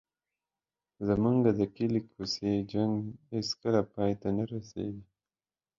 زموږ 1.07 1.35
د 1.57 1.59
کوڅې 1.73 2.51
جنګ 2.71 2.93
هېڅکله 3.33 3.81
پای 3.93 4.11
ته 4.21 4.29
نه 4.37 4.43
رسېږي. 4.51 5.03